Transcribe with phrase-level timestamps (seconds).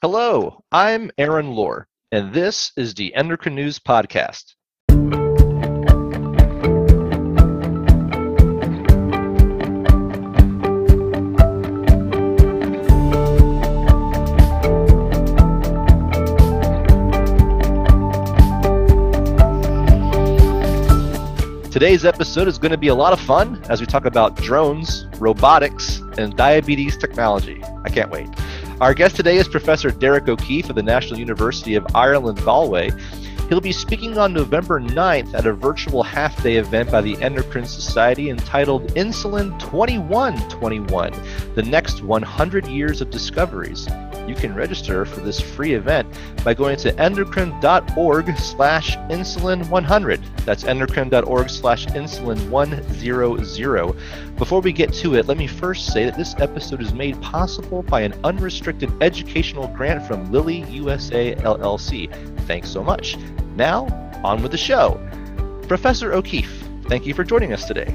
[0.00, 4.54] Hello, I'm Aaron Lohr, and this is the Endocrine News Podcast.
[21.72, 25.06] Today's episode is going to be a lot of fun as we talk about drones,
[25.18, 27.60] robotics, and diabetes technology.
[27.84, 28.28] I can't wait.
[28.80, 32.92] Our guest today is Professor Derek O'Keeffe of the National University of Ireland, Galway.
[33.48, 37.66] He'll be speaking on November 9th at a virtual half day event by the Endocrine
[37.66, 41.12] Society entitled Insulin 2121
[41.56, 43.88] The Next 100 Years of Discoveries
[44.28, 46.06] you can register for this free event
[46.44, 50.20] by going to endocrine.org slash insulin100.
[50.44, 54.27] That's endocrine.org slash insulin100.
[54.38, 57.82] Before we get to it, let me first say that this episode is made possible
[57.82, 62.08] by an unrestricted educational grant from Lilly USA LLC.
[62.42, 63.16] Thanks so much.
[63.56, 63.86] Now,
[64.22, 65.04] on with the show.
[65.66, 67.92] Professor O'Keeffe, thank you for joining us today.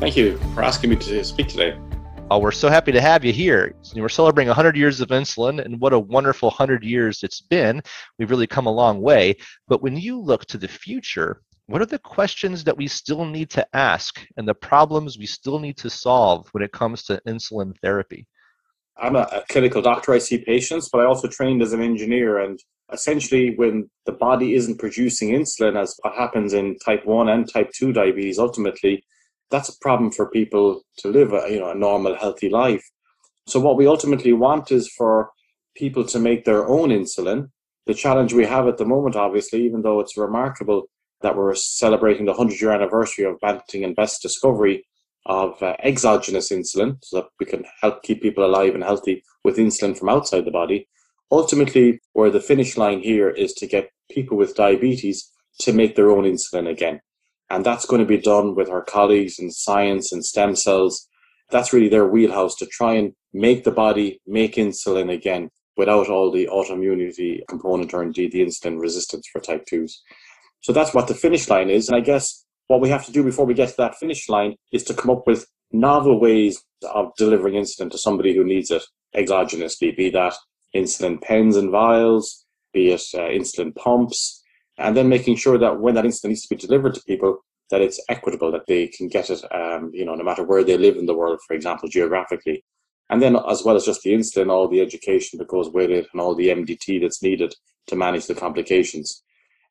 [0.00, 1.78] Thank you for asking me to speak today.
[2.30, 3.74] Oh, we're so happy to have you here.
[3.94, 7.82] We're celebrating 100 years of insulin, and what a wonderful 100 years it's been.
[8.18, 9.36] We've really come a long way.
[9.68, 11.42] But when you look to the future,
[11.72, 15.58] what are the questions that we still need to ask and the problems we still
[15.58, 18.26] need to solve when it comes to insulin therapy?
[18.98, 20.12] I'm a, clinical doctor.
[20.12, 22.40] I see patients, but I also trained as an engineer.
[22.40, 22.60] And
[22.92, 27.70] essentially, when the body isn't producing insulin, as what happens in type 1 and type
[27.74, 29.02] 2 diabetes, ultimately,
[29.50, 32.82] that's a problem for people to live a you know a normal healthy life
[33.46, 35.30] so what we ultimately want is for
[35.76, 37.50] people to make their own insulin
[37.86, 40.88] the challenge we have at the moment obviously even though it's remarkable
[41.22, 44.86] that we're celebrating the 100 year anniversary of Banting and Best's discovery
[45.26, 49.56] of uh, exogenous insulin so that we can help keep people alive and healthy with
[49.56, 50.88] insulin from outside the body
[51.30, 56.10] ultimately where the finish line here is to get people with diabetes to make their
[56.10, 57.00] own insulin again
[57.52, 61.06] and that's going to be done with our colleagues in science and stem cells.
[61.50, 66.32] That's really their wheelhouse to try and make the body make insulin again without all
[66.32, 69.92] the autoimmunity component or indeed the insulin resistance for type 2s.
[70.62, 71.88] So that's what the finish line is.
[71.88, 74.56] And I guess what we have to do before we get to that finish line
[74.72, 78.82] is to come up with novel ways of delivering insulin to somebody who needs it
[79.14, 80.34] exogenously, be that
[80.74, 84.42] insulin pens and vials, be it uh, insulin pumps,
[84.78, 87.38] and then making sure that when that insulin needs to be delivered to people,
[87.70, 90.76] that it's equitable, that they can get it, um, you know, no matter where they
[90.76, 92.64] live in the world, for example, geographically.
[93.10, 96.06] And then, as well as just the insulin, all the education that goes with it
[96.12, 97.54] and all the MDT that's needed
[97.88, 99.22] to manage the complications.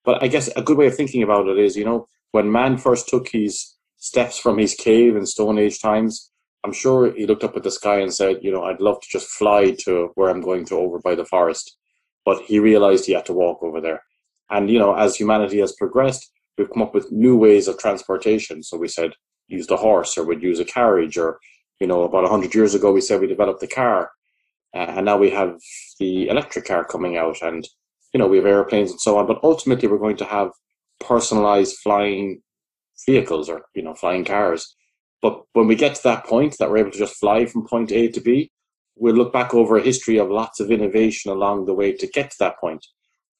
[0.03, 2.77] But I guess a good way of thinking about it is, you know, when man
[2.77, 6.31] first took his steps from his cave in Stone Age times,
[6.63, 9.07] I'm sure he looked up at the sky and said, you know, I'd love to
[9.09, 11.77] just fly to where I'm going to over by the forest.
[12.23, 14.03] But he realized he had to walk over there.
[14.49, 18.61] And, you know, as humanity has progressed, we've come up with new ways of transportation.
[18.61, 19.13] So we said,
[19.47, 21.39] use the horse or we'd use a carriage or,
[21.79, 24.11] you know, about 100 years ago, we said we developed the car.
[24.73, 25.59] Uh, and now we have
[25.99, 27.67] the electric car coming out and,
[28.13, 29.27] you know, we have airplanes and so on.
[29.27, 30.51] But ultimately, we're going to have
[30.99, 32.41] personalized flying
[33.05, 34.75] vehicles or, you know, flying cars.
[35.21, 37.91] But when we get to that point that we're able to just fly from point
[37.91, 38.51] A to B,
[38.95, 42.31] we'll look back over a history of lots of innovation along the way to get
[42.31, 42.85] to that point.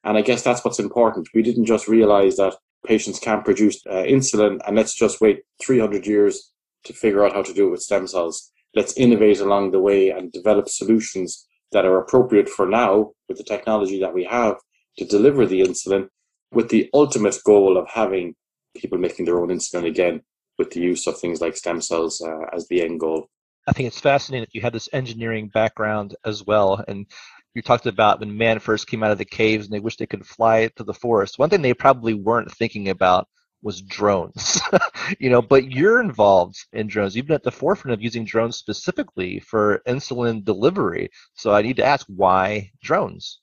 [0.03, 1.29] And I guess that's what's important.
[1.33, 2.55] We didn't just realize that
[2.85, 6.51] patients can't produce uh, insulin and let's just wait 300 years
[6.85, 8.51] to figure out how to do it with stem cells.
[8.73, 13.43] Let's innovate along the way and develop solutions that are appropriate for now with the
[13.43, 14.57] technology that we have
[14.97, 16.07] to deliver the insulin
[16.51, 18.35] with the ultimate goal of having
[18.75, 20.21] people making their own insulin again
[20.57, 23.27] with the use of things like stem cells uh, as the end goal.
[23.67, 26.83] I think it's fascinating that you have this engineering background as well.
[26.87, 27.05] And
[27.53, 30.05] you talked about when man first came out of the caves and they wished they
[30.05, 31.37] could fly to the forest.
[31.37, 33.27] One thing they probably weren't thinking about
[33.63, 34.61] was drones.
[35.19, 37.15] you know, but you're involved in drones.
[37.15, 41.09] You've been at the forefront of using drones specifically for insulin delivery.
[41.35, 43.39] So I need to ask, why drones?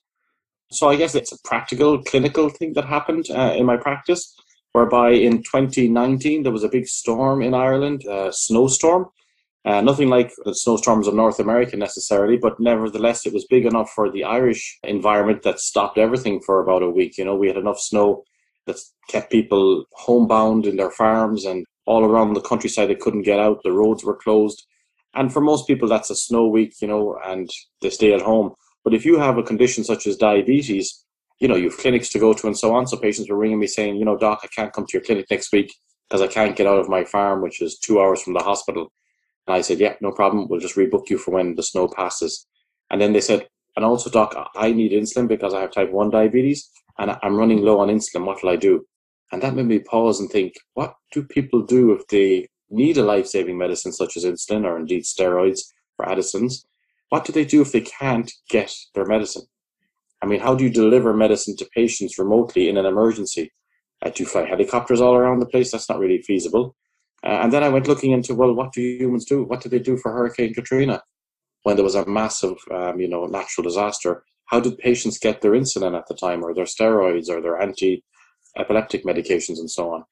[0.70, 4.34] So I guess it's a practical, clinical thing that happened uh, in my practice,
[4.72, 9.06] whereby in 2019 there was a big storm in Ireland, a snowstorm,
[9.64, 13.90] uh, nothing like the snowstorms of North America necessarily, but nevertheless, it was big enough
[13.90, 17.18] for the Irish environment that stopped everything for about a week.
[17.18, 18.24] You know, we had enough snow
[18.68, 18.78] that
[19.08, 22.88] kept people homebound in their farms and all around the countryside.
[22.88, 24.64] They couldn't get out, the roads were closed.
[25.14, 27.50] And for most people, that's a snow week, you know, and
[27.82, 28.54] they stay at home.
[28.84, 31.04] But if you have a condition such as diabetes,
[31.40, 32.86] you know, you have clinics to go to and so on.
[32.86, 35.26] So patients were ringing me saying, you know, doc, I can't come to your clinic
[35.30, 35.72] next week
[36.08, 38.92] because I can't get out of my farm, which is two hours from the hospital.
[39.46, 40.48] And I said, yeah, no problem.
[40.48, 42.46] We'll just rebook you for when the snow passes.
[42.90, 46.10] And then they said, And also, doc, I need insulin because I have type 1
[46.10, 48.24] diabetes and I'm running low on insulin.
[48.24, 48.86] What will I do?
[49.32, 53.02] And that made me pause and think, what do people do if they need a
[53.02, 55.60] life saving medicine such as insulin or indeed steroids
[55.96, 56.66] for Addison's?
[57.10, 59.42] What do they do if they can't get their medicine?
[60.22, 63.52] I mean, how do you deliver medicine to patients remotely in an emergency?
[64.04, 65.70] Uh, do you fly helicopters all around the place?
[65.70, 66.74] That's not really feasible.
[67.24, 69.44] Uh, and then I went looking into, well, what do humans do?
[69.44, 71.02] What did they do for Hurricane Katrina
[71.62, 74.24] when there was a massive, um, you know, natural disaster?
[74.48, 79.04] How did patients get their insulin at the time, or their steroids, or their anti-epileptic
[79.04, 80.04] medications, and so on?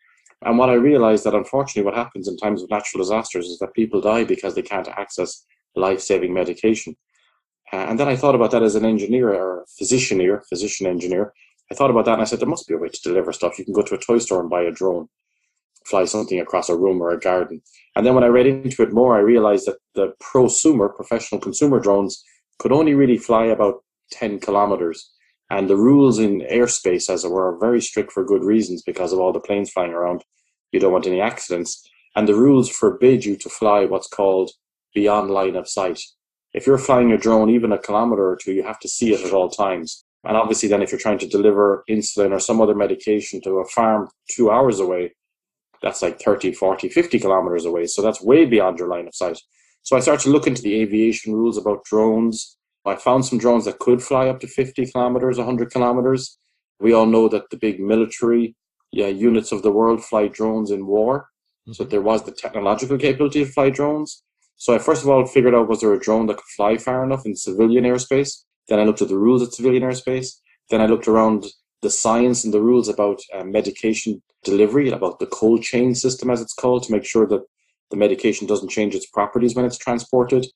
[0.45, 3.75] And what I realized that unfortunately, what happens in times of natural disasters is that
[3.75, 5.45] people die because they can't access
[5.75, 6.97] life-saving medication.
[7.73, 11.33] Uh, and then I thought about that as an engineer or physician here, physician engineer.
[11.73, 13.59] I thought about that and I said, there must be a way to deliver stuff.
[13.59, 15.09] You can go to a toy store and buy a drone,
[15.85, 17.61] fly something across a room or a garden.
[17.97, 21.81] And then when I read into it more, I realized that the prosumer, professional consumer
[21.81, 22.23] drones,
[22.59, 25.13] could only really fly about 10 kilometers.
[25.51, 29.13] And the rules in airspace, as it were, are very strict for good reasons because
[29.13, 30.25] of all the planes flying around.
[30.73, 31.89] You don't want any accidents.
[32.17, 34.51] And the rules forbid you to fly what's called
[34.95, 36.01] beyond line of sight
[36.57, 39.21] if you're flying a drone even a kilometer or two, you have to see it
[39.21, 40.05] at all times.
[40.25, 43.69] And obviously, then if you're trying to deliver insulin or some other medication to a
[43.69, 45.15] farm two hours away,
[45.83, 47.87] that's like 30, 40, 50 kilometers away.
[47.87, 49.39] So that's way beyond your line of sight.
[49.83, 52.56] So I started to look into the aviation rules about drones.
[52.87, 56.39] I found some drones that could fly up to 50 kilometers, 100 kilometers.
[56.79, 58.55] We all know that the big military
[58.93, 61.29] yeah, units of the world fly drones in war.
[61.73, 61.91] So mm-hmm.
[61.91, 64.23] there was the technological capability to fly drones.
[64.57, 67.05] So I first of all figured out was there a drone that could fly far
[67.05, 68.45] enough in civilian airspace.
[68.69, 70.29] Then I looked at the rules of civilian airspace.
[70.71, 71.47] Then I looked around
[71.83, 76.41] the science and the rules about uh, medication delivery, about the cold chain system, as
[76.41, 77.43] it's called, to make sure that
[77.91, 80.47] the medication doesn't change its properties when it's transported.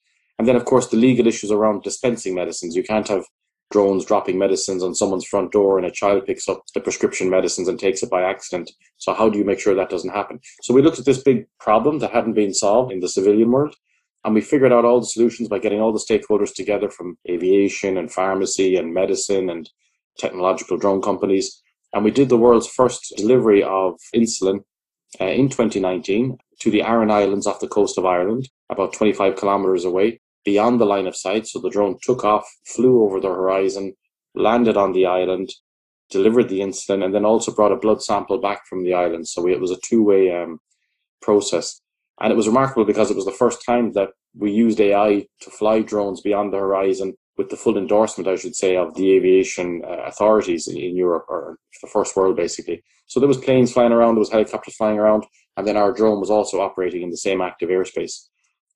[0.41, 2.75] And then, of course, the legal issues around dispensing medicines.
[2.75, 3.27] You can't have
[3.71, 7.69] drones dropping medicines on someone's front door and a child picks up the prescription medicines
[7.69, 8.71] and takes it by accident.
[8.97, 10.41] So, how do you make sure that doesn't happen?
[10.63, 13.75] So, we looked at this big problem that hadn't been solved in the civilian world.
[14.25, 17.99] And we figured out all the solutions by getting all the stakeholders together from aviation
[17.99, 19.69] and pharmacy and medicine and
[20.17, 21.63] technological drone companies.
[21.93, 24.61] And we did the world's first delivery of insulin
[25.21, 29.85] uh, in 2019 to the Aran Islands off the coast of Ireland, about 25 kilometers
[29.85, 31.47] away, beyond the line of sight.
[31.47, 33.95] So the drone took off, flew over the horizon,
[34.35, 35.51] landed on the island,
[36.11, 39.29] delivered the insulin, and then also brought a blood sample back from the island.
[39.29, 40.59] So it was a two way um,
[41.23, 41.81] process.
[42.21, 45.51] And it was remarkable because it was the first time that we used AI to
[45.51, 49.83] fly drones beyond the horizon with the full endorsement, I should say, of the aviation
[49.85, 52.83] uh, authorities in Europe or the first world, basically.
[53.07, 55.25] So there was planes flying around, there was helicopters flying around,
[55.57, 58.29] and then our drone was also operating in the same active airspace.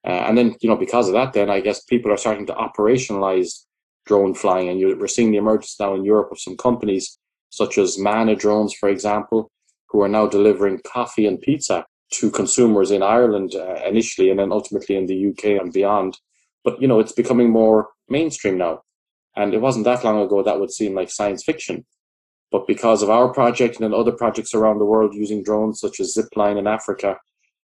[0.05, 2.55] Uh, and then, you know, because of that, then I guess people are starting to
[2.55, 3.65] operationalize
[4.05, 7.19] drone flying, and you, we're seeing the emergence now in Europe of some companies
[7.55, 9.51] such as Manna Drones, for example,
[9.89, 14.53] who are now delivering coffee and pizza to consumers in Ireland uh, initially, and then
[14.53, 16.19] ultimately in the UK and beyond.
[16.65, 18.83] But you know, it's becoming more mainstream now,
[19.37, 21.87] and it wasn't that long ago that would seem like science fiction.
[22.51, 26.17] But because of our project and other projects around the world using drones, such as
[26.17, 27.19] Zipline in Africa,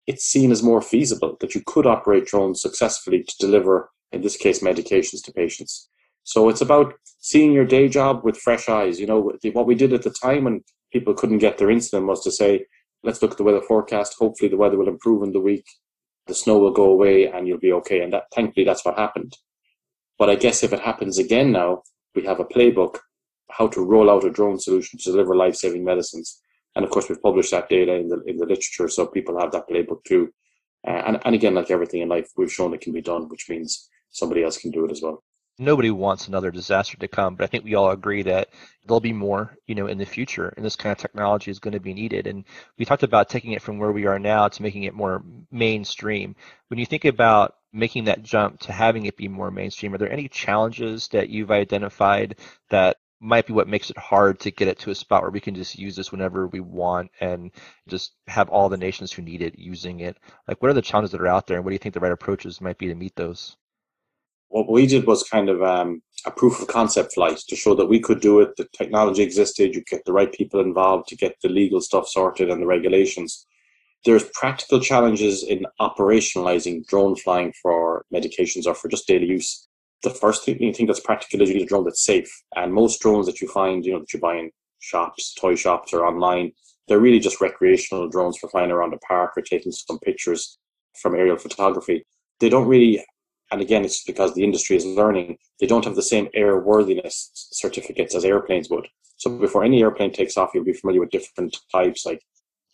[0.07, 4.37] it's seen as more feasible that you could operate drones successfully to deliver, in this
[4.37, 5.89] case, medications to patients.
[6.23, 8.99] So it's about seeing your day job with fresh eyes.
[8.99, 12.23] You know, what we did at the time when people couldn't get their insulin was
[12.23, 12.65] to say,
[13.03, 14.15] let's look at the weather forecast.
[14.19, 15.65] Hopefully, the weather will improve in the week.
[16.27, 18.01] The snow will go away, and you'll be okay.
[18.01, 19.37] And that, thankfully, that's what happened.
[20.17, 22.97] But I guess if it happens again now, we have a playbook
[23.51, 26.41] how to roll out a drone solution to deliver life-saving medicines.
[26.79, 29.51] And of course, we've published that data in the in the literature, so people have
[29.51, 30.33] that playbook too.
[30.87, 33.49] Uh, and and again, like everything in life, we've shown it can be done, which
[33.49, 35.21] means somebody else can do it as well
[35.59, 38.49] nobody wants another disaster to come, but I think we all agree that
[38.85, 41.73] there'll be more, you know, in the future, and this kind of technology is going
[41.73, 42.27] to be needed.
[42.27, 42.45] And
[42.77, 45.21] we talked about taking it from where we are now to making it more
[45.51, 46.35] mainstream.
[46.69, 50.11] When you think about making that jump to having it be more mainstream, are there
[50.11, 52.37] any challenges that you've identified
[52.69, 55.39] that might be what makes it hard to get it to a spot where we
[55.39, 57.51] can just use this whenever we want and
[57.87, 60.17] just have all the nations who need it using it?
[60.47, 61.99] Like, what are the challenges that are out there, and what do you think the
[61.99, 63.57] right approaches might be to meet those?
[64.49, 67.85] what we did was kind of um, a proof of concept flight to show that
[67.85, 68.55] we could do it.
[68.57, 69.75] The technology existed.
[69.75, 73.45] You get the right people involved to get the legal stuff sorted and the regulations.
[74.05, 79.67] There's practical challenges in operationalizing drone flying for medications or for just daily use.
[80.03, 82.29] The first thing you think that's practical is you need a drone that's safe.
[82.55, 85.93] And most drones that you find, you know, that you buy in shops, toy shops,
[85.93, 86.53] or online,
[86.87, 90.57] they're really just recreational drones for flying around a park or taking some pictures
[91.01, 92.05] from aerial photography.
[92.39, 93.03] They don't really
[93.51, 98.13] and again, it's because the industry is learning, they don't have the same airworthiness certificates
[98.15, 98.87] as airplanes would.
[99.17, 102.21] So before any airplane takes off, you'll be familiar with different types like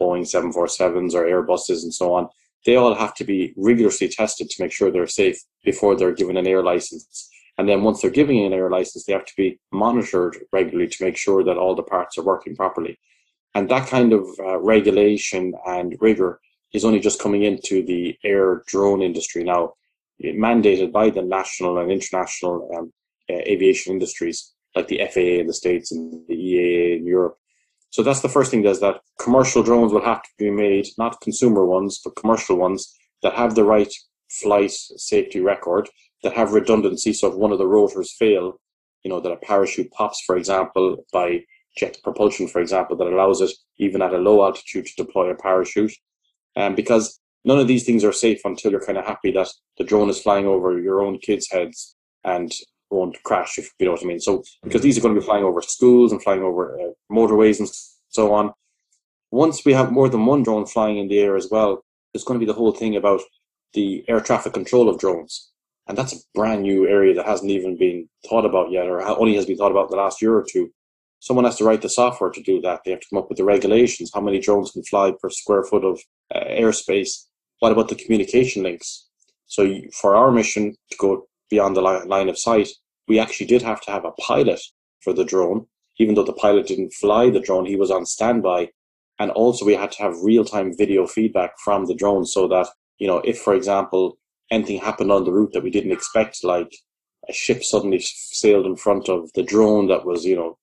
[0.01, 2.27] Boeing 747s or Airbuses and so on.
[2.65, 6.38] They all have to be rigorously tested to make sure they're safe before they're given
[6.38, 7.29] an air license.
[7.57, 11.03] And then once they're given an air license, they have to be monitored regularly to
[11.03, 13.00] make sure that all the parts are working properly.
[13.53, 16.41] And that kind of uh, regulation and rigor
[16.74, 19.74] is only just coming into the air drone industry now,
[20.22, 22.91] mandated by the national and international um,
[23.29, 27.38] uh, aviation industries like the FAA in the States and the EAA in Europe.
[27.95, 31.21] So that's the first thing is that commercial drones will have to be made, not
[31.21, 33.93] consumer ones, but commercial ones that have the right
[34.29, 35.87] flight safety record,
[36.21, 37.13] that have redundancy.
[37.13, 38.59] So if one of the rotors fail,
[39.05, 41.45] you know, that a parachute pops, for example, by
[41.77, 45.35] jet propulsion, for example, that allows it even at a low altitude to deploy a
[45.35, 45.93] parachute.
[46.57, 49.47] Um, because none of these things are safe until you're kind of happy that
[49.77, 52.51] the drone is flying over your own kids' heads and
[52.89, 54.20] won't crash, if you know what I mean.
[54.20, 57.60] So, because these are going to be flying over schools and flying over uh, motorways
[57.60, 57.70] and
[58.10, 58.51] so on.
[59.32, 62.39] Once we have more than one drone flying in the air as well, there's going
[62.39, 63.22] to be the whole thing about
[63.74, 65.51] the air traffic control of drones.
[65.88, 69.36] And that's a brand new area that hasn't even been thought about yet, or only
[69.36, 70.72] has been thought about in the last year or two.
[71.20, 72.82] Someone has to write the software to do that.
[72.84, 74.12] They have to come up with the regulations.
[74.13, 76.00] How many drones can fly per square foot of
[76.34, 77.25] uh, airspace?
[77.60, 79.08] What about the communication links?
[79.48, 82.69] So for our mission to go beyond the line of sight,
[83.07, 84.61] we actually did have to have a pilot
[85.01, 85.67] for the drone.
[85.97, 88.69] Even though the pilot didn't fly the drone, he was on standby.
[89.19, 92.67] And also we had to have real time video feedback from the drone so that,
[92.97, 94.17] you know, if, for example,
[94.51, 96.71] anything happened on the route that we didn't expect, like
[97.29, 100.57] a ship suddenly sailed in front of the drone that was, you know,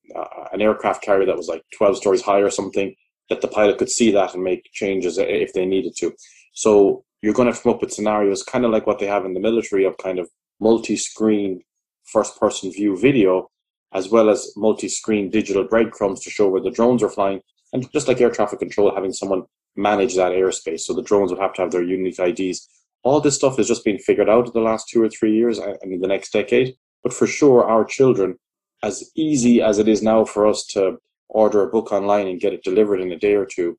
[0.53, 2.95] an aircraft carrier that was like 12 stories high or something,
[3.31, 6.13] that the pilot could see that and make changes if they needed to.
[6.53, 9.33] So you're going to come up with scenarios kind of like what they have in
[9.33, 10.29] the military of kind of
[10.63, 11.61] multi-screen
[12.05, 13.51] first-person view video,
[13.93, 17.41] as well as multi-screen digital breadcrumbs to show where the drones are flying,
[17.73, 19.43] and just like air traffic control, having someone
[19.77, 20.81] manage that airspace.
[20.81, 22.69] So the drones would have to have their unique IDs.
[23.03, 25.59] All this stuff is just being figured out in the last two or three years
[25.59, 26.75] and in the next decade.
[27.03, 28.37] But for sure, our children,
[28.83, 32.53] as easy as it is now for us to order a book online and get
[32.53, 33.79] it delivered in a day or two,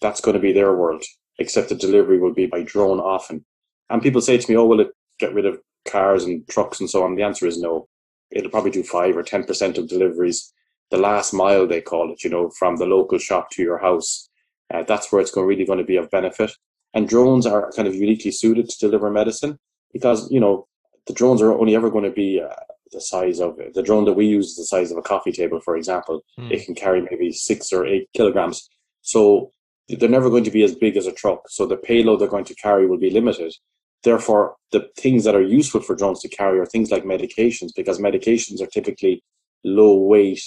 [0.00, 1.04] that's going to be their world,
[1.38, 3.44] except the delivery will be by drone often.
[3.90, 6.88] And people say to me, oh, will it get rid of cars and trucks and
[6.88, 7.14] so on?
[7.14, 7.88] The answer is no.
[8.30, 10.52] It'll probably do five or 10% of deliveries.
[10.90, 14.28] The last mile, they call it, you know, from the local shop to your house.
[14.72, 16.52] Uh, that's where it's going, really going to be of benefit.
[16.94, 19.58] And drones are kind of uniquely suited to deliver medicine
[19.92, 20.66] because, you know,
[21.06, 22.54] the drones are only ever going to be uh,
[22.92, 25.60] the size of the drone that we use is the size of a coffee table,
[25.60, 26.22] for example.
[26.38, 26.52] Mm.
[26.52, 28.68] It can carry maybe six or eight kilograms.
[29.00, 29.52] So
[29.88, 31.48] they're never going to be as big as a truck.
[31.48, 33.52] So the payload they're going to carry will be limited.
[34.02, 37.98] Therefore, the things that are useful for drones to carry are things like medications, because
[37.98, 39.22] medications are typically
[39.64, 40.42] low weight,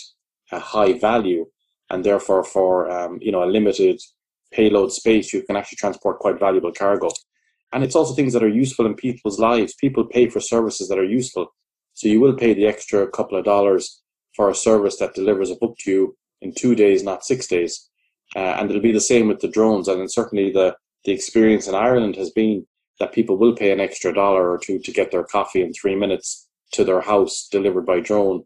[0.51, 1.45] uh, high value,
[1.89, 4.01] and therefore for um, you know a limited
[4.51, 7.09] payload space, you can actually transport quite valuable cargo.
[7.73, 9.75] And it's also things that are useful in people's lives.
[9.75, 11.53] People pay for services that are useful,
[11.93, 14.01] so you will pay the extra couple of dollars
[14.35, 17.89] for a service that delivers a book to you in two days, not six days.
[18.35, 19.87] Uh, and it'll be the same with the drones.
[19.87, 22.65] And certainly the the experience in Ireland has been
[22.99, 25.95] that people will pay an extra dollar or two to get their coffee in three
[25.95, 28.43] minutes to their house delivered by drone,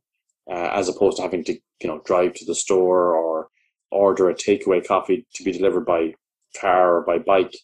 [0.50, 3.50] uh, as opposed to having to you know drive to the store or
[3.92, 6.14] order a takeaway coffee to be delivered by
[6.60, 7.56] car or by bike.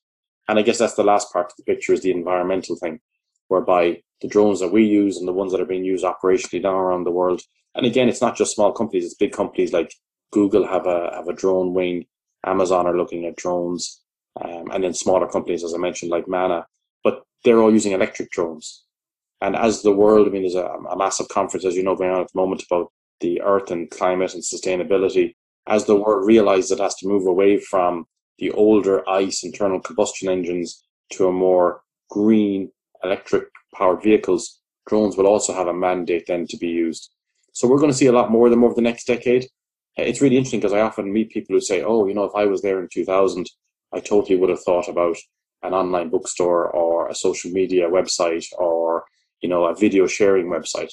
[0.48, 3.00] And I guess that's the last part of the picture is the environmental thing,
[3.48, 6.78] whereby the drones that we use and the ones that are being used operationally now
[6.78, 7.42] around the world.
[7.74, 9.94] And again, it's not just small companies; it's big companies like
[10.32, 12.06] Google have a have a drone wing.
[12.46, 14.02] Amazon are looking at drones,
[14.40, 16.68] um, and then smaller companies, as I mentioned, like Manna,
[17.46, 18.84] they're all using electric drones.
[19.42, 22.10] And as the world, I mean, there's a, a massive conference, as you know, going
[22.10, 25.36] on at the moment about the earth and climate and sustainability.
[25.68, 28.06] As the world realizes it has to move away from
[28.40, 30.84] the older ICE internal combustion engines
[31.14, 32.72] to a more green
[33.04, 37.12] electric powered vehicles, drones will also have a mandate then to be used.
[37.54, 39.48] So we're going to see a lot more of them over the next decade.
[39.98, 42.46] It's really interesting because I often meet people who say, oh, you know, if I
[42.46, 43.50] was there in 2000,
[43.94, 45.18] I totally would have thought about
[45.66, 49.06] an online bookstore or a social media website or
[49.42, 50.92] you know a video sharing website.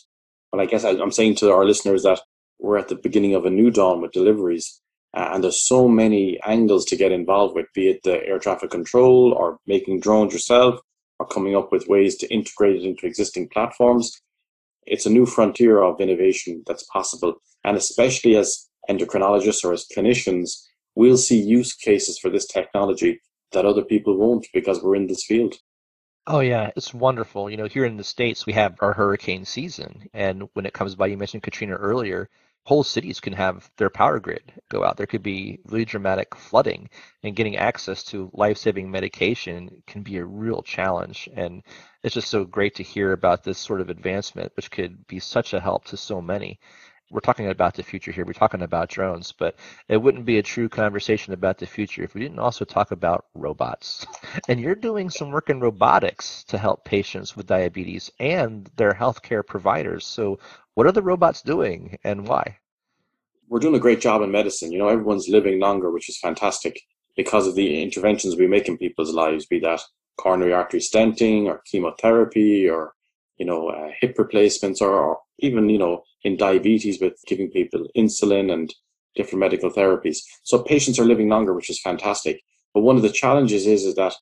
[0.51, 2.21] But I guess I'm saying to our listeners that
[2.59, 4.81] we're at the beginning of a new dawn with deliveries,
[5.15, 8.71] uh, and there's so many angles to get involved with, be it the air traffic
[8.71, 10.81] control or making drones yourself
[11.19, 14.21] or coming up with ways to integrate it into existing platforms.
[14.87, 20.63] It's a new frontier of innovation that's possible, and especially as endocrinologists or as clinicians,
[20.95, 23.21] we'll see use cases for this technology
[23.53, 25.55] that other people won't because we're in this field.
[26.27, 27.51] Oh yeah, it's wonderful.
[27.51, 30.95] You know, here in the States, we have our hurricane season, and when it comes
[30.95, 32.29] by, you mentioned Katrina earlier,
[32.65, 34.97] whole cities can have their power grid go out.
[34.97, 36.91] There could be really dramatic flooding,
[37.25, 41.29] and getting access to life-saving medication can be a real challenge.
[41.35, 41.65] And
[42.05, 45.55] it's just so great to hear about this sort of advancement, which could be such
[45.55, 46.61] a help to so many
[47.13, 48.25] we're talking about the future here.
[48.25, 49.57] We're talking about drones, but
[49.89, 53.27] it wouldn't be a true conversation about the future if we didn't also talk about
[53.35, 54.07] robots.
[54.49, 59.47] And you're doing some work in robotics to help patients with diabetes and their healthcare
[59.47, 60.07] providers.
[60.07, 60.39] So,
[60.75, 62.59] what are the robots doing and why?
[63.49, 64.73] We're doing a great job in medicine.
[64.73, 66.81] You know, everyone's living longer, which is fantastic
[67.15, 69.83] because of the interventions we make in people's lives, be that
[70.17, 72.95] coronary artery stenting or chemotherapy or
[73.43, 77.87] you know, uh, hip replacements or, or, even, you know, in diabetes with giving people
[77.97, 78.73] insulin and
[79.15, 80.19] different medical therapies.
[80.43, 82.41] So patients are living longer, which is fantastic.
[82.73, 84.15] But one of the challenges is, is that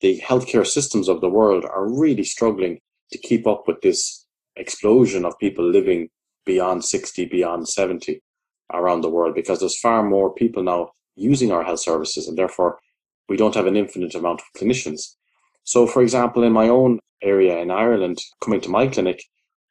[0.00, 2.80] the healthcare systems of the world are really struggling
[3.12, 4.26] to keep up with this
[4.56, 6.08] explosion of people living
[6.44, 8.20] beyond 60, beyond 70
[8.72, 12.78] around the world because there's far more people now using our health services and therefore
[13.28, 15.14] we don't have an infinite amount of clinicians.
[15.64, 19.22] So, for example, in my own area in Ireland, coming to my clinic,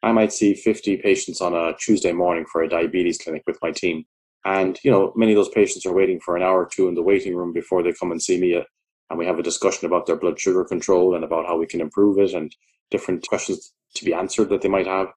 [0.03, 3.71] I might see 50 patients on a Tuesday morning for a diabetes clinic with my
[3.71, 4.03] team.
[4.43, 6.95] And, you know, many of those patients are waiting for an hour or two in
[6.95, 8.57] the waiting room before they come and see me.
[8.57, 8.63] Uh,
[9.09, 11.79] and we have a discussion about their blood sugar control and about how we can
[11.79, 12.53] improve it and
[12.91, 15.07] different questions to be answered that they might have.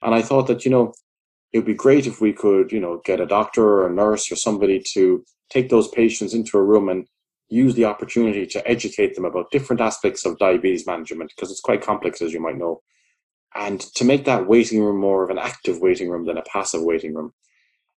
[0.00, 0.94] And I thought that, you know,
[1.52, 4.32] it would be great if we could, you know, get a doctor or a nurse
[4.32, 7.06] or somebody to take those patients into a room and
[7.48, 11.82] use the opportunity to educate them about different aspects of diabetes management because it's quite
[11.82, 12.80] complex, as you might know,
[13.54, 16.82] and to make that waiting room more of an active waiting room than a passive
[16.82, 17.32] waiting room.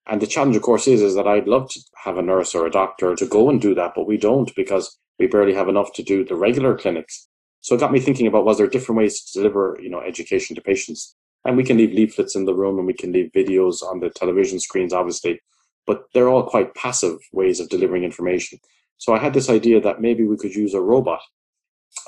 [0.06, 2.66] And the challenge, of course, is, is that I'd love to have a nurse or
[2.66, 5.92] a doctor to go and do that, but we don't because we barely have enough
[5.94, 7.28] to do the regular clinics.
[7.60, 10.54] So it got me thinking about was there different ways to deliver, you know, education
[10.54, 11.16] to patients?
[11.44, 14.10] And we can leave leaflets in the room and we can leave videos on the
[14.10, 15.40] television screens, obviously,
[15.86, 18.58] but they're all quite passive ways of delivering information.
[18.98, 21.20] So I had this idea that maybe we could use a robot.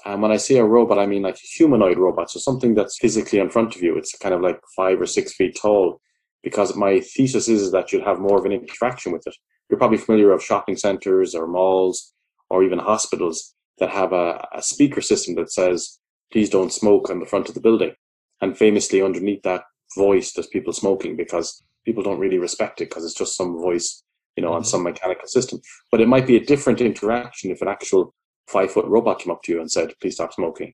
[0.05, 2.31] And when I say a robot, I mean like a humanoid robot.
[2.31, 3.97] So something that's physically in front of you.
[3.97, 6.01] It's kind of like five or six feet tall
[6.43, 9.35] because my thesis is that you'll have more of an interaction with it.
[9.69, 12.15] You're probably familiar of shopping centers or malls
[12.49, 15.99] or even hospitals that have a, a speaker system that says,
[16.33, 17.93] please don't smoke on the front of the building.
[18.41, 19.65] And famously underneath that
[19.97, 24.03] voice, there's people smoking because people don't really respect it because it's just some voice
[24.39, 24.59] you know, mm-hmm.
[24.59, 25.61] on some mechanical system.
[25.91, 28.15] But it might be a different interaction if an actual
[28.49, 30.73] five foot robot came up to you and said, please stop smoking.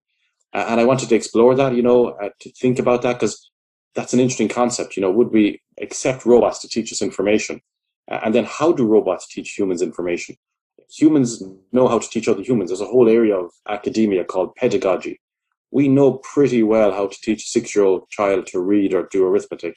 [0.52, 3.50] And I wanted to explore that, you know, uh, to think about that because
[3.94, 4.96] that's an interesting concept.
[4.96, 7.60] You know, would we accept robots to teach us information?
[8.10, 10.36] Uh, and then how do robots teach humans information?
[10.96, 12.70] Humans know how to teach other humans.
[12.70, 15.20] There's a whole area of academia called pedagogy.
[15.72, 19.08] We know pretty well how to teach a six year old child to read or
[19.10, 19.76] do arithmetic.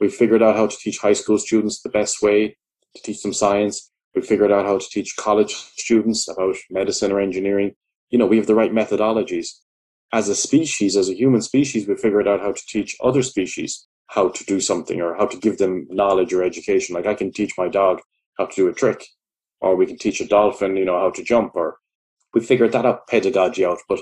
[0.00, 2.56] We've figured out how to teach high school students the best way
[2.94, 3.90] to teach them science.
[4.14, 7.74] We figured out how to teach college students about medicine or engineering.
[8.10, 9.48] You know, we have the right methodologies.
[10.12, 13.86] As a species, as a human species, we figured out how to teach other species
[14.08, 16.94] how to do something or how to give them knowledge or education.
[16.94, 18.00] Like I can teach my dog
[18.38, 19.06] how to do a trick,
[19.60, 21.76] or we can teach a dolphin, you know, how to jump, or
[22.34, 23.78] we figured that out pedagogy out.
[23.88, 24.00] But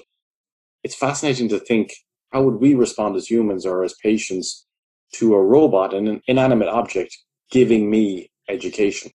[0.85, 1.92] it's fascinating to think
[2.33, 4.66] how would we respond as humans or as patients
[5.14, 7.16] to a robot, an inanimate object,
[7.51, 9.11] giving me education.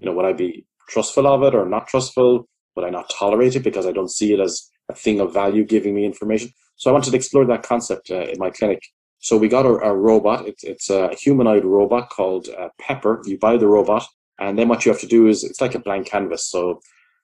[0.00, 2.48] You know, would I be trustful of it or not trustful?
[2.76, 5.64] Would I not tolerate it because I don't see it as a thing of value
[5.64, 6.50] giving me information?
[6.76, 8.82] So I wanted to explore that concept uh, in my clinic.
[9.20, 10.46] So we got a, a robot.
[10.46, 13.20] It's, it's, a humanoid robot called uh, Pepper.
[13.24, 14.06] You buy the robot,
[14.38, 16.48] and then what you have to do is it's like a blank canvas.
[16.48, 16.80] So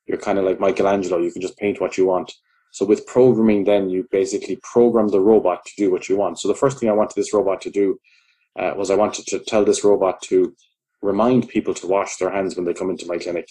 [0.06, 1.18] you're kind of like Michelangelo.
[1.18, 2.32] You can just paint what you want.
[2.72, 6.40] So with programming, then you basically program the robot to do what you want.
[6.40, 8.00] So the first thing I wanted this robot to do
[8.58, 10.54] uh, was I wanted to tell this robot to
[11.04, 13.48] remind people to wash their hands when they come into my clinic.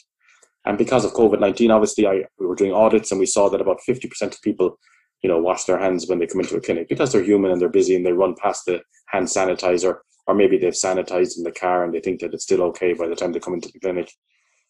[0.65, 3.61] And because of COVID 19, obviously, I, we were doing audits and we saw that
[3.61, 4.79] about 50% of people,
[5.21, 7.61] you know, wash their hands when they come into a clinic because they're human and
[7.61, 11.51] they're busy and they run past the hand sanitizer, or maybe they've sanitized in the
[11.51, 13.79] car and they think that it's still okay by the time they come into the
[13.79, 14.11] clinic.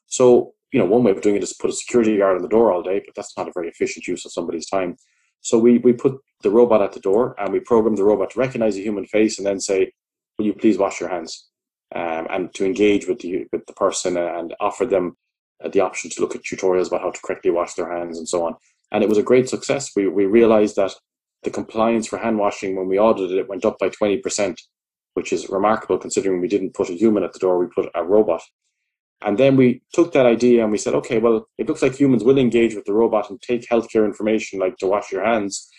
[0.08, 2.50] So, you know, one way of doing it is put a security guard on the
[2.50, 4.98] door all day, but that's not a very efficient use of somebody's time.
[5.42, 8.40] So we, we put the robot at the door and we program the robot to
[8.40, 9.92] recognize a human face and then say,
[10.38, 11.50] will you please wash your hands?
[11.96, 15.16] Um, and to engage with the with the person and offer them
[15.64, 18.28] uh, the option to look at tutorials about how to correctly wash their hands and
[18.28, 18.56] so on.
[18.92, 19.92] And it was a great success.
[19.96, 20.94] We we realized that
[21.44, 24.62] the compliance for hand washing when we audited it went up by twenty percent,
[25.14, 28.04] which is remarkable considering we didn't put a human at the door, we put a
[28.04, 28.42] robot.
[29.26, 32.26] And then we took that idea and we said, okay, well, it looks like humans
[32.26, 35.70] will engage with the robot and take healthcare information like to wash your hands.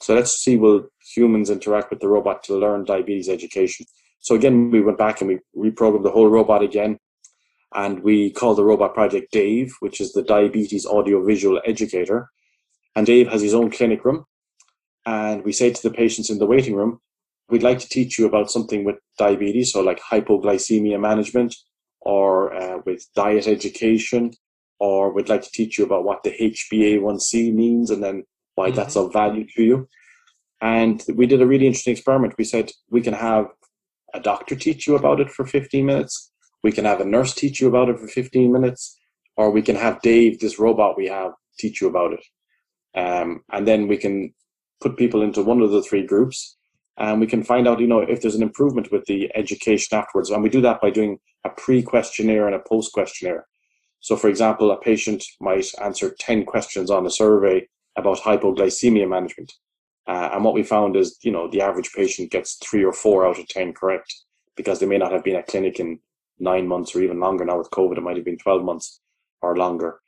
[0.00, 3.84] So let's see will humans interact with the robot to learn diabetes education.
[4.24, 6.98] So again, we went back and we reprogrammed the whole robot again.
[7.74, 12.30] And we called the robot project Dave, which is the diabetes audiovisual educator.
[12.96, 14.24] And Dave has his own clinic room.
[15.04, 17.00] And we say to the patients in the waiting room,
[17.50, 21.54] we'd like to teach you about something with diabetes, so like hypoglycemia management,
[22.00, 24.32] or uh, with diet education,
[24.78, 28.76] or we'd like to teach you about what the HbA1c means and then why mm-hmm.
[28.76, 29.88] that's of value to you.
[30.62, 32.38] And we did a really interesting experiment.
[32.38, 33.48] We said we can have
[34.14, 37.60] a doctor teach you about it for 15 minutes, we can have a nurse teach
[37.60, 38.98] you about it for 15 minutes,
[39.36, 42.24] or we can have Dave, this robot we have, teach you about it.
[42.98, 44.32] Um, and then we can
[44.80, 46.56] put people into one of the three groups
[46.96, 50.30] and we can find out, you know, if there's an improvement with the education afterwards.
[50.30, 53.46] And we do that by doing a pre-questionnaire and a post-questionnaire.
[54.00, 59.52] So, for example, a patient might answer 10 questions on a survey about hypoglycemia management.
[60.06, 63.26] Uh, and what we found is, you know, the average patient gets three or four
[63.26, 64.14] out of 10 correct
[64.56, 65.98] because they may not have been at clinic in
[66.38, 67.44] nine months or even longer.
[67.44, 69.00] Now with COVID, it might have been 12 months
[69.40, 70.00] or longer.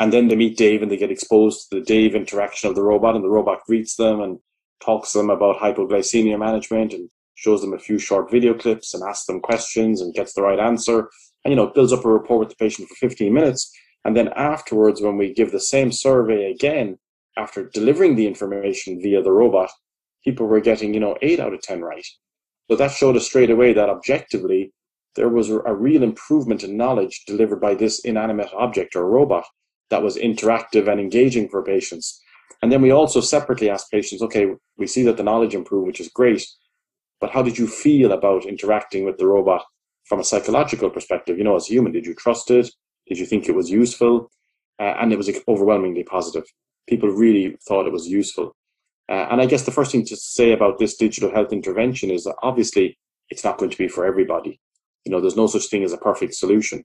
[0.00, 2.82] And then they meet Dave and they get exposed to the Dave interaction of the
[2.82, 4.38] robot and the robot greets them and
[4.84, 9.02] talks to them about hypoglycemia management and shows them a few short video clips and
[9.04, 11.08] asks them questions and gets the right answer.
[11.44, 13.72] And, you know, builds up a rapport with the patient for 15 minutes.
[14.04, 16.98] And then afterwards, when we give the same survey again,
[17.36, 19.70] after delivering the information via the robot,
[20.24, 22.06] people were getting, you know, eight out of 10 right.
[22.70, 24.72] So that showed us straight away that objectively,
[25.14, 29.44] there was a real improvement in knowledge delivered by this inanimate object or robot
[29.90, 32.20] that was interactive and engaging for patients.
[32.62, 34.46] And then we also separately asked patients, okay,
[34.78, 36.46] we see that the knowledge improved, which is great,
[37.20, 39.64] but how did you feel about interacting with the robot
[40.04, 41.36] from a psychological perspective?
[41.36, 42.70] You know, as a human, did you trust it?
[43.06, 44.30] Did you think it was useful?
[44.78, 46.44] Uh, and it was overwhelmingly positive.
[46.88, 48.56] People really thought it was useful.
[49.08, 52.24] Uh, and I guess the first thing to say about this digital health intervention is
[52.24, 52.98] that obviously
[53.30, 54.60] it's not going to be for everybody.
[55.04, 56.84] You know, there's no such thing as a perfect solution.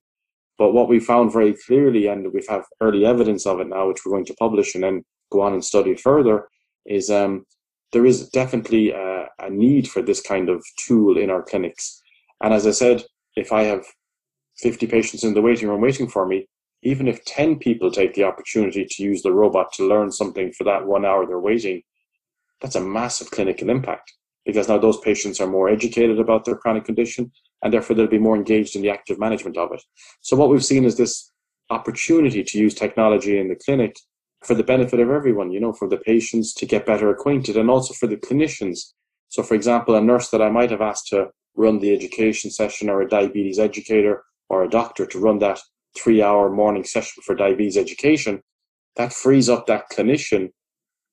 [0.58, 4.00] But what we found very clearly, and we have early evidence of it now, which
[4.06, 6.48] we're going to publish and then go on and study further,
[6.86, 7.46] is um,
[7.94, 12.02] there is definitely a, a need for this kind of tool in our clinics.
[12.42, 13.04] And as I said,
[13.36, 13.86] if I have
[14.58, 16.48] 50 patients in the waiting room waiting for me,
[16.84, 20.64] even if 10 people take the opportunity to use the robot to learn something for
[20.64, 21.82] that one hour they're waiting,
[22.62, 24.14] that's a massive clinical impact
[24.46, 27.32] because now those patients are more educated about their chronic condition
[27.64, 29.82] and therefore they'll be more engaged in the active management of it.
[30.22, 31.32] So what we've seen is this
[31.70, 33.96] opportunity to use technology in the clinic
[34.44, 37.70] for the benefit of everyone, you know, for the patients to get better acquainted and
[37.70, 38.94] also for the clinicians.
[39.28, 42.90] So for example, a nurse that I might have asked to run the education session
[42.90, 45.60] or a diabetes educator or a doctor to run that
[45.98, 48.42] three hour morning session for diabetes education,
[48.96, 50.50] that frees up that clinician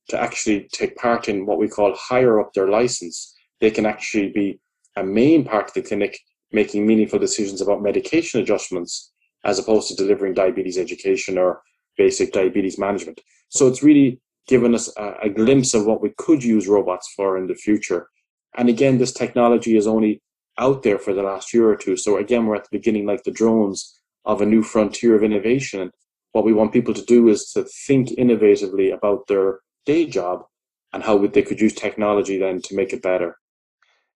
[0.08, 3.34] to actually take part in what we call higher up their license.
[3.60, 4.60] They can actually be
[4.96, 6.18] a main part of the clinic
[6.52, 9.12] making meaningful decisions about medication adjustments
[9.44, 11.62] as opposed to delivering diabetes education or
[11.96, 13.20] basic diabetes management.
[13.48, 17.38] So it's really given us a, a, glimpse of what we could use robots for
[17.38, 18.08] in the future.
[18.56, 20.22] And again, this technology is only
[20.58, 21.96] out there for the last year or two.
[21.96, 25.90] So again, we're at the beginning, like the drones, of a new frontier of innovation.
[26.32, 30.44] What we want people to do is to think innovatively about their day job
[30.92, 33.36] and how they could use technology then to make it better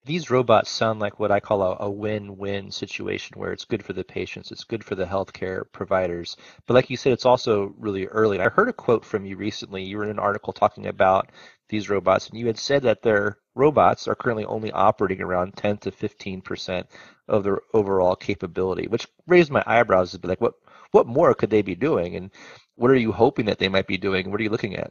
[0.09, 3.93] these robots sound like what I call a, a, win-win situation where it's good for
[3.93, 6.37] the patients, it's good for the healthcare providers.
[6.67, 8.41] But like you said, it's also really early.
[8.41, 9.85] I heard a quote from you recently.
[9.85, 11.31] You were in an article talking about
[11.69, 15.77] these robots, and you had said that their robots are currently only operating around 10
[15.79, 16.87] to 15 percent
[17.29, 20.55] of their overall capability, which raised my eyebrows to be like, what
[20.91, 22.31] what more could they be doing, and
[22.77, 24.31] what are you hoping that they might be doing?
[24.31, 24.91] What are you looking at?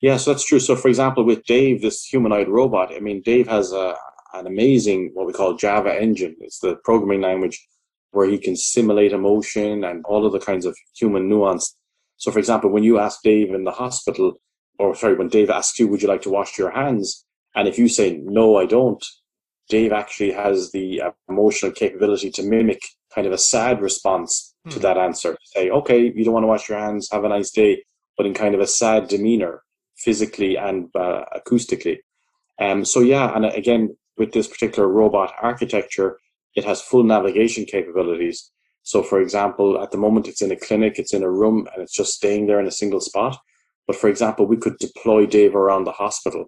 [0.00, 0.60] Yeah, so that's true.
[0.60, 3.96] So, for example, with Dave, this humanoid robot, I mean, Dave has a,
[4.34, 6.36] an amazing what we call Java engine.
[6.40, 7.66] It's the programming language
[8.10, 11.76] where he can simulate emotion and all of the kinds of human nuance.
[12.16, 14.34] So, for example, when you ask Dave in the hospital,
[14.78, 17.24] or sorry, when Dave asks you, would you like to wash your hands?
[17.54, 19.02] And if you say, no, I don't,
[19.68, 22.82] Dave actually has the uh, emotional capability to mimic
[23.14, 24.82] kind of a sad response to hmm.
[24.82, 25.36] that answer.
[25.44, 27.84] Say, okay, you don't want to wash your hands, have a nice day,
[28.16, 29.62] but in kind of a sad demeanor
[29.96, 31.98] physically and uh, acoustically.
[32.60, 36.18] Um, so yeah, and again, with this particular robot architecture,
[36.54, 38.50] it has full navigation capabilities.
[38.82, 41.82] So for example, at the moment it's in a clinic, it's in a room and
[41.82, 43.38] it's just staying there in a single spot.
[43.86, 46.46] But for example, we could deploy Dave around the hospital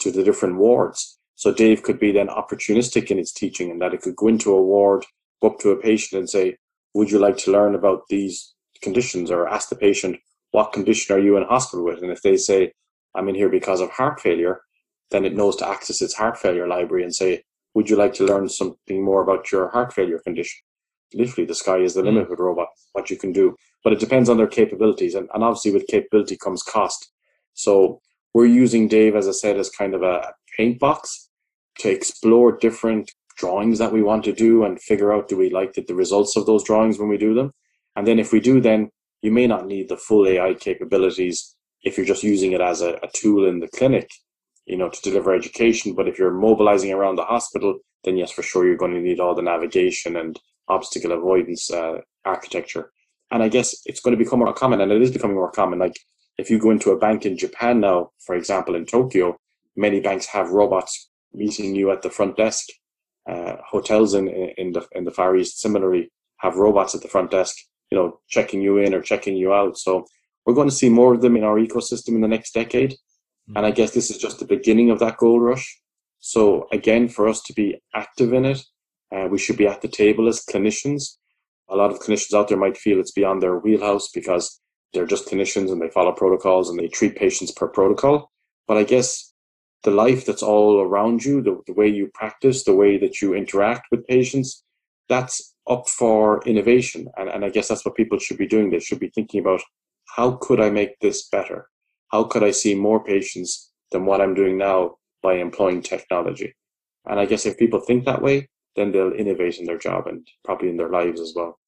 [0.00, 1.17] to the different wards.
[1.38, 4.52] So Dave could be then opportunistic in its teaching and that it could go into
[4.52, 5.04] a ward,
[5.40, 6.56] go up to a patient and say,
[6.94, 10.16] would you like to learn about these conditions or ask the patient,
[10.50, 12.02] what condition are you in hospital with?
[12.02, 12.72] And if they say,
[13.14, 14.62] I'm in here because of heart failure,
[15.12, 18.26] then it knows to access its heart failure library and say, would you like to
[18.26, 20.58] learn something more about your heart failure condition?
[21.14, 22.30] Literally, the sky is the limit mm.
[22.30, 23.54] with robots, what you can do.
[23.84, 25.14] But it depends on their capabilities.
[25.14, 27.12] And, and obviously, with capability comes cost.
[27.54, 28.00] So
[28.34, 31.27] we're using Dave, as I said, as kind of a paint box
[31.78, 35.72] to explore different drawings that we want to do and figure out do we like
[35.72, 37.52] the, the results of those drawings when we do them.
[37.96, 38.90] And then if we do, then
[39.22, 42.94] you may not need the full AI capabilities if you're just using it as a,
[43.02, 44.10] a tool in the clinic,
[44.66, 45.94] you know, to deliver education.
[45.94, 49.20] But if you're mobilizing around the hospital, then yes, for sure, you're going to need
[49.20, 50.38] all the navigation and
[50.68, 52.92] obstacle avoidance uh, architecture.
[53.30, 55.78] And I guess it's going to become more common, and it is becoming more common.
[55.78, 55.98] Like
[56.38, 59.36] if you go into a bank in Japan now, for example, in Tokyo,
[59.76, 62.66] many banks have robots meeting you at the front desk.
[63.28, 67.30] Uh, hotels in in the in the Far East similarly have robots at the front
[67.30, 67.56] desk,
[67.90, 69.76] you know, checking you in or checking you out.
[69.76, 70.06] So
[70.46, 72.96] we're going to see more of them in our ecosystem in the next decade.
[73.56, 75.80] And I guess this is just the beginning of that gold rush.
[76.20, 78.62] So again, for us to be active in it,
[79.14, 81.16] uh, we should be at the table as clinicians.
[81.70, 84.60] A lot of clinicians out there might feel it's beyond their wheelhouse because
[84.92, 88.30] they're just clinicians and they follow protocols and they treat patients per protocol.
[88.66, 89.27] But I guess
[89.84, 93.34] the life that's all around you, the, the way you practice, the way that you
[93.34, 94.64] interact with patients,
[95.08, 97.08] that's up for innovation.
[97.16, 98.70] And, and I guess that's what people should be doing.
[98.70, 99.62] They should be thinking about
[100.06, 101.68] how could I make this better?
[102.10, 106.54] How could I see more patients than what I'm doing now by employing technology?
[107.06, 110.26] And I guess if people think that way, then they'll innovate in their job and
[110.44, 111.58] probably in their lives as well.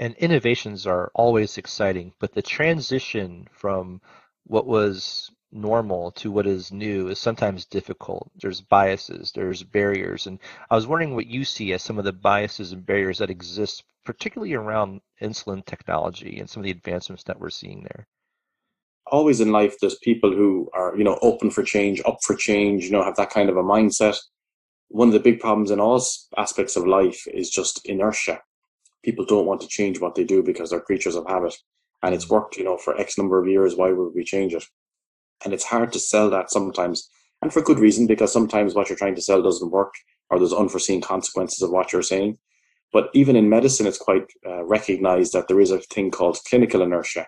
[0.00, 4.00] And innovations are always exciting, but the transition from
[4.44, 8.30] what was normal to what is new is sometimes difficult.
[8.36, 10.26] There's biases, there's barriers.
[10.26, 10.38] And
[10.70, 13.84] I was wondering what you see as some of the biases and barriers that exist,
[14.04, 18.06] particularly around insulin technology and some of the advancements that we're seeing there.
[19.06, 22.84] Always in life, there's people who are, you know, open for change, up for change,
[22.84, 24.18] you know, have that kind of a mindset.
[24.88, 26.02] One of the big problems in all
[26.36, 28.40] aspects of life is just inertia.
[29.02, 31.54] People don't want to change what they do because they're creatures of habit.
[32.02, 32.34] And it's mm-hmm.
[32.34, 33.76] worked, you know, for X number of years.
[33.76, 34.64] Why would we change it?
[35.44, 37.08] And it's hard to sell that sometimes,
[37.42, 39.94] and for good reason, because sometimes what you're trying to sell doesn't work
[40.30, 42.38] or there's unforeseen consequences of what you're saying.
[42.92, 46.80] But even in medicine, it's quite uh, recognized that there is a thing called clinical
[46.80, 47.26] inertia,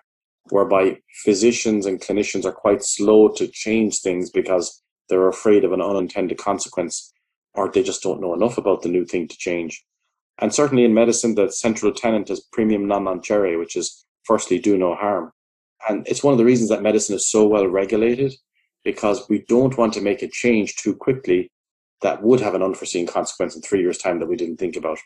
[0.50, 5.82] whereby physicians and clinicians are quite slow to change things because they're afraid of an
[5.82, 7.12] unintended consequence
[7.54, 9.84] or they just don't know enough about the new thing to change.
[10.38, 14.76] And certainly in medicine, the central tenet is primum non nocere, which is firstly, do
[14.76, 15.32] no harm.
[15.88, 18.34] And it's one of the reasons that medicine is so well regulated
[18.84, 21.50] because we don't want to make a change too quickly
[22.02, 24.98] that would have an unforeseen consequence in three years' time that we didn't think about.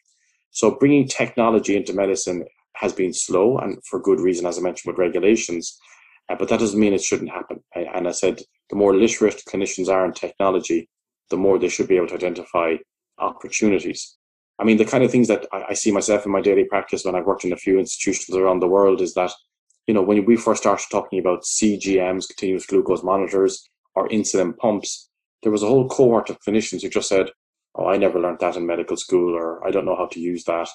[0.51, 4.91] So bringing technology into medicine has been slow and for good reason, as I mentioned,
[4.93, 5.79] with regulations.
[6.29, 7.63] Uh, but that doesn't mean it shouldn't happen.
[7.75, 10.89] And I said, the more literate clinicians are in technology,
[11.29, 12.77] the more they should be able to identify
[13.19, 14.17] opportunities.
[14.59, 17.15] I mean, the kind of things that I see myself in my daily practice when
[17.15, 19.33] I've worked in a few institutions around the world is that
[19.91, 25.11] you know, when we first started talking about CGMs, continuous glucose monitors, or insulin pumps,
[25.43, 27.33] there was a whole cohort of clinicians who just said,
[27.75, 30.45] "Oh, I never learned that in medical school," or "I don't know how to use
[30.45, 30.69] that.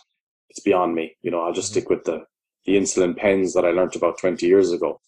[0.49, 1.15] It's beyond me.
[1.21, 1.80] You know, I'll just mm-hmm.
[1.80, 2.25] stick with the
[2.65, 4.99] the insulin pens that I learned about 20 years ago."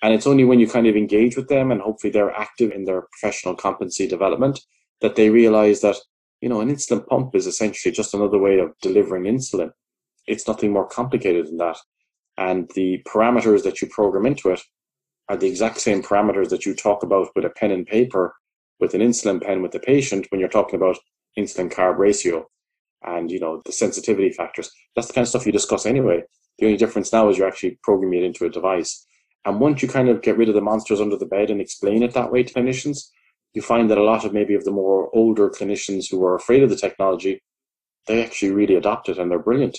[0.00, 2.84] And it's only when you kind of engage with them and hopefully they're active in
[2.84, 4.60] their professional competency development
[5.00, 5.96] that they realize that,
[6.40, 9.72] you know, an insulin pump is essentially just another way of delivering insulin.
[10.28, 11.78] It's nothing more complicated than that
[12.40, 14.60] and the parameters that you program into it
[15.28, 18.34] are the exact same parameters that you talk about with a pen and paper
[18.80, 20.98] with an insulin pen with the patient when you're talking about
[21.38, 22.44] insulin carb ratio
[23.04, 24.70] and you know the sensitivity factors.
[24.96, 26.24] That's the kind of stuff you discuss anyway.
[26.58, 29.06] The only difference now is you're actually programming it into a device.
[29.44, 32.02] And once you kind of get rid of the monsters under the bed and explain
[32.02, 33.10] it that way to clinicians
[33.54, 36.62] you find that a lot of maybe of the more older clinicians who are afraid
[36.62, 37.42] of the technology
[38.06, 39.78] they actually really adopt it and they're brilliant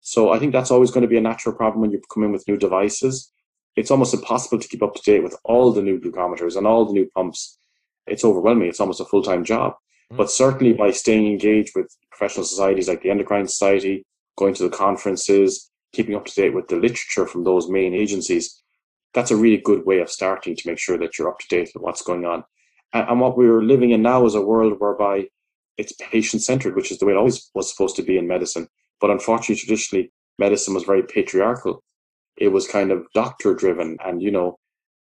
[0.00, 2.32] so I think that's always going to be a natural problem when you come in
[2.32, 3.32] with new devices.
[3.76, 6.84] It's almost impossible to keep up to date with all the new glucometers and all
[6.84, 7.58] the new pumps.
[8.06, 8.68] It's overwhelming.
[8.68, 9.72] It's almost a full time job.
[9.72, 10.16] Mm-hmm.
[10.16, 14.04] But certainly by staying engaged with professional societies like the Endocrine Society,
[14.36, 18.62] going to the conferences, keeping up to date with the literature from those main agencies,
[19.14, 21.70] that's a really good way of starting to make sure that you're up to date
[21.74, 22.44] with what's going on.
[22.92, 25.28] And, and what we're living in now is a world whereby
[25.76, 28.68] it's patient centered, which is the way it always was supposed to be in medicine.
[29.00, 31.82] But unfortunately, traditionally, medicine was very patriarchal.
[32.36, 33.96] It was kind of doctor driven.
[34.04, 34.58] And, you know,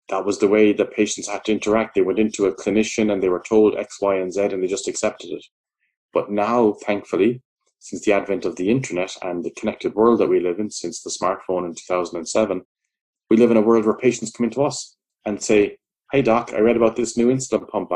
[0.09, 1.95] that was the way the patients had to interact.
[1.95, 4.67] They went into a clinician and they were told X, Y, and Z and they
[4.67, 5.45] just accepted it.
[6.13, 7.43] But now, thankfully,
[7.79, 11.03] since the advent of the internet and the connected world that we live in since
[11.03, 12.63] the smartphone in 2007,
[13.31, 14.97] we live in a world where patients come into us
[15.27, 15.77] and say,
[16.11, 17.91] Hey, doc, I read about this new insulin pump.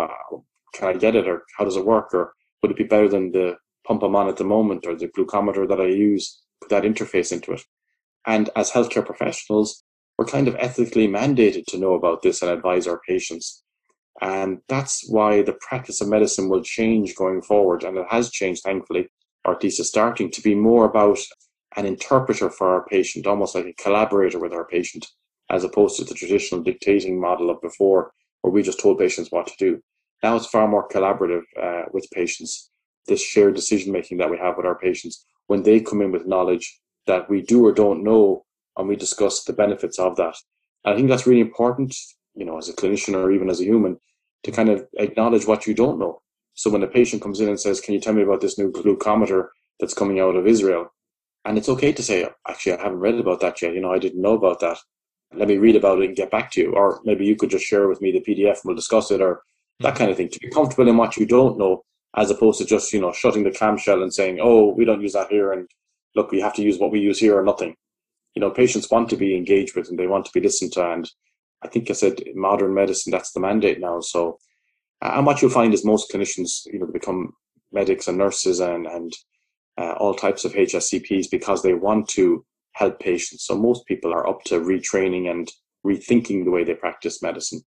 [0.75, 1.27] Can I get it?
[1.27, 2.13] Or how does it work?
[2.13, 5.09] Or would it be better than the pump I'm on at the moment or the
[5.09, 6.43] glucometer that I use?
[6.61, 7.63] Put that interface into it.
[8.27, 9.83] And as healthcare professionals,
[10.17, 13.65] we're kind of ethically mandated to know about this and advise our patients.
[14.21, 17.83] And that's why the practice of medicine will change going forward.
[17.83, 19.09] And it has changed, thankfully,
[19.45, 21.19] or at least is starting to be more about
[21.77, 25.07] an interpreter for our patient, almost like a collaborator with our patient,
[25.51, 29.47] as opposed to the traditional dictating model of before, where we just told patients what
[29.47, 29.81] to do.
[30.23, 32.71] Now it's far more collaborative uh, with patients.
[33.07, 36.27] This shared decision making that we have with our patients when they come in with
[36.27, 38.45] knowledge that we do or don't know,
[38.77, 40.37] and we discuss the benefits of that.
[40.85, 41.95] And I think that's really important,
[42.35, 43.99] you know, as a clinician or even as a human,
[44.45, 46.23] to kind of acknowledge what you don't know.
[46.55, 48.71] So when a patient comes in and says, "Can you tell me about this new
[48.71, 49.49] glucometer
[49.81, 50.93] that's coming out of Israel?"
[51.45, 53.75] and it's okay to say, "Actually, I haven't read about that yet.
[53.75, 54.79] You know, I didn't know about that.
[55.35, 57.65] Let me read about it and get back to you." Or maybe you could just
[57.65, 59.43] share with me the PDF and we'll discuss it, or
[59.81, 59.99] that mm-hmm.
[59.99, 60.29] kind of thing.
[60.29, 61.85] To be comfortable in what you don't know,
[62.17, 65.15] as opposed to just you know shutting the clamshell and saying, "Oh, we don't use
[65.15, 65.69] that here," and
[66.15, 67.75] look, we have to use what we use here or nothing.
[68.35, 70.91] You know, patients want to be engaged with and they want to be listened to.
[70.91, 71.11] And
[71.63, 74.01] I think I said modern medicine, that's the mandate now.
[74.01, 74.39] So,
[75.01, 77.33] and what you'll find is most clinicians, you know, become
[77.73, 79.13] medics and nurses and, and
[79.79, 83.45] uh, all types of HSCPs because they want to help patients.
[83.45, 85.51] So most people are up to retraining and
[85.87, 87.63] rethinking the way they practice medicine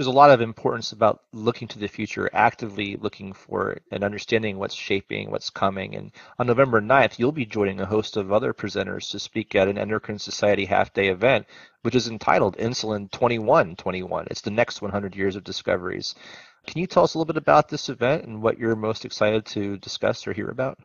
[0.00, 4.56] there's a lot of importance about looking to the future, actively looking for and understanding
[4.56, 5.94] what's shaping, what's coming.
[5.94, 9.68] And on November 9th, you'll be joining a host of other presenters to speak at
[9.68, 11.44] an Endocrine Society half day event,
[11.82, 14.28] which is entitled Insulin 2121.
[14.30, 16.14] It's the next 100 years of discoveries.
[16.66, 19.44] Can you tell us a little bit about this event and what you're most excited
[19.46, 20.78] to discuss or hear about?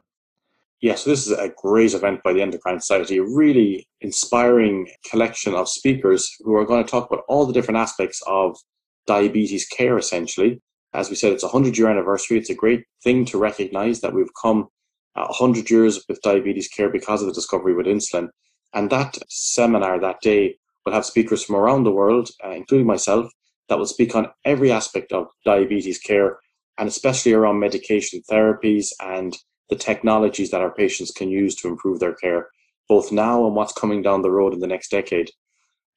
[0.82, 5.54] Yeah, so this is a great event by the Endocrine Society, a really inspiring collection
[5.54, 8.58] of speakers who are going to talk about all the different aspects of
[9.08, 10.62] diabetes care essentially.
[10.94, 12.38] As we said, it's a 100 year anniversary.
[12.38, 14.70] It's a great thing to recognize that we've come
[15.14, 18.30] 100 years with diabetes care because of the discovery with insulin.
[18.74, 23.32] And that seminar that day will have speakers from around the world, uh, including myself,
[23.70, 26.40] that will speak on every aspect of diabetes care
[26.78, 29.38] and especially around medication therapies and
[29.70, 32.50] the technologies that our patients can use to improve their care,
[32.88, 35.32] both now and what's coming down the road in the next decade.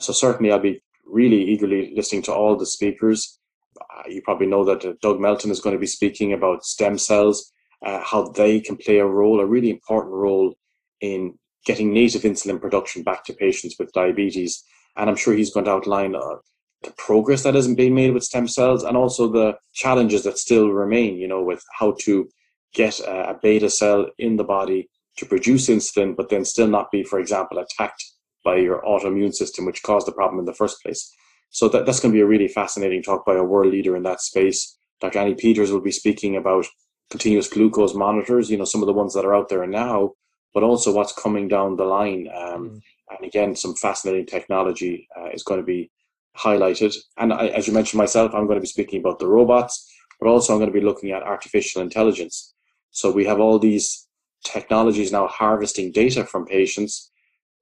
[0.00, 3.38] So certainly I'll be really eagerly listening to all the speakers.
[3.80, 6.98] Uh, you probably know that uh, Doug Melton is going to be speaking about stem
[6.98, 7.52] cells,
[7.84, 10.54] uh, how they can play a role, a really important role
[11.00, 14.64] in getting native insulin production back to patients with diabetes.
[14.96, 16.36] And I'm sure he's going to outline uh,
[16.82, 20.70] the progress that hasn't been made with stem cells and also the challenges that still
[20.70, 22.28] remain, you know, with how to
[22.74, 27.02] get a beta cell in the body to produce insulin, but then still not be,
[27.02, 28.04] for example, attacked
[28.44, 31.12] by your autoimmune system, which caused the problem in the first place.
[31.50, 34.02] So that, that's going to be a really fascinating talk by a world leader in
[34.04, 34.78] that space.
[35.00, 35.18] Dr.
[35.18, 36.66] Annie Peters will be speaking about
[37.10, 40.12] continuous glucose monitors, you know, some of the ones that are out there now,
[40.52, 42.28] but also what's coming down the line.
[42.34, 42.80] Um, mm.
[43.10, 45.90] And again, some fascinating technology uh, is going to be
[46.36, 46.94] highlighted.
[47.16, 50.28] And I, as you mentioned myself, I'm going to be speaking about the robots, but
[50.28, 52.54] also I'm going to be looking at artificial intelligence.
[52.90, 54.06] So we have all these
[54.44, 57.10] technologies now harvesting data from patients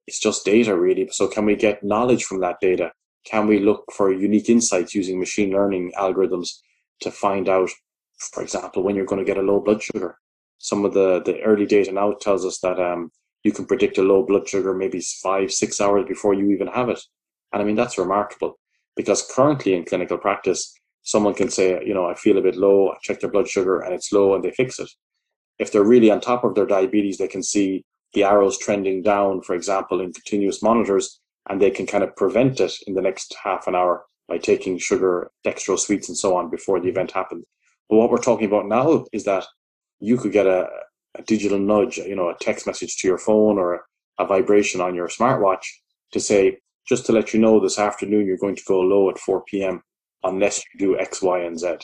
[0.07, 1.07] it's just data really.
[1.11, 2.91] So can we get knowledge from that data?
[3.25, 6.49] Can we look for unique insights using machine learning algorithms
[7.01, 7.69] to find out,
[8.17, 10.17] for example, when you're going to get a low blood sugar?
[10.59, 13.11] Some of the, the early data now tells us that um,
[13.43, 16.89] you can predict a low blood sugar maybe five, six hours before you even have
[16.89, 16.99] it.
[17.51, 18.57] And I mean, that's remarkable
[18.95, 22.89] because currently in clinical practice, someone can say, you know, I feel a bit low,
[22.89, 24.89] I check their blood sugar and it's low and they fix it.
[25.59, 27.83] If they're really on top of their diabetes, they can see
[28.17, 32.59] the arrows trending down, for example, in continuous monitors, and they can kind of prevent
[32.59, 36.49] it in the next half an hour by taking sugar, dextrose sweets, and so on
[36.49, 37.45] before the event happens.
[37.87, 39.45] But what we're talking about now is that
[39.99, 40.67] you could get a,
[41.13, 43.85] a digital nudge, you know, a text message to your phone or
[44.17, 45.65] a, vibration on your smartwatch
[46.11, 46.57] to say,
[46.89, 49.83] just to let you know this afternoon you're going to go low at 4 p.m.
[50.23, 51.75] unless you do X, Y, and Z.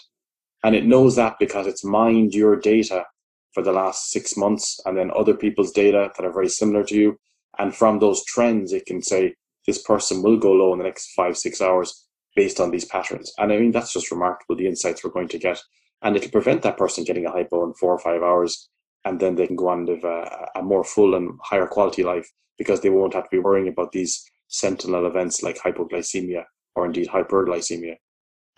[0.63, 3.05] And it knows that because it's mined your data
[3.53, 6.95] for the last six months and then other people's data that are very similar to
[6.95, 7.19] you.
[7.59, 9.35] And from those trends, it can say
[9.67, 13.31] this person will go low in the next five, six hours based on these patterns.
[13.37, 15.61] And I mean, that's just remarkable, the insights we're going to get.
[16.01, 18.69] And it'll prevent that person getting a hypo in four or five hours.
[19.05, 22.29] And then they can go on live a, a more full and higher quality life
[22.57, 26.43] because they won't have to be worrying about these sentinel events like hypoglycemia
[26.75, 27.95] or indeed hyperglycemia.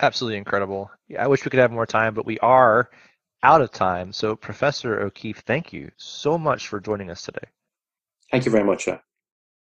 [0.02, 0.92] Absolutely incredible.
[1.08, 2.90] Yeah, I wish we could have more time, but we are
[3.46, 4.12] out of time.
[4.12, 7.48] So, Professor O'Keeffe, thank you so much for joining us today.
[8.32, 8.88] Thank you very much.
[8.88, 8.98] Uh.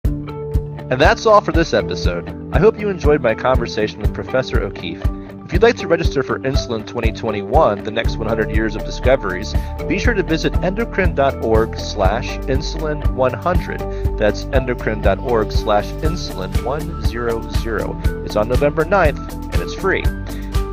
[0.06, 2.30] And that's all for this episode.
[2.54, 5.04] I hope you enjoyed my conversation with Professor O'Keeffe.
[5.44, 9.54] If you'd like to register for Insulin 2021, the next 100 years of discoveries,
[9.90, 14.18] be sure to visit endocrine.org slash insulin100.
[14.18, 18.26] That's endocrine.org slash insulin100.
[18.26, 20.04] It's on November 9th, and it's free.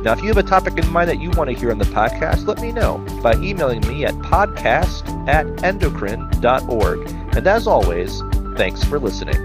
[0.03, 1.85] Now, if you have a topic in mind that you want to hear on the
[1.85, 7.09] podcast, let me know by emailing me at podcast at endocrine.org.
[7.35, 8.21] And as always,
[8.57, 9.37] thanks for listening.